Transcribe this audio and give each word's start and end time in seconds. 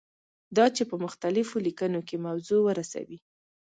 دا 0.57 0.65
چې 0.75 0.83
په 0.89 0.95
مختلفو 1.05 1.55
لیکنو 1.67 1.99
کې 2.07 2.23
موضوع 2.25 2.61
ورسوي. 2.63 3.17